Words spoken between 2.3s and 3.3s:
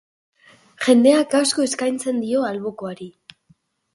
albokoari.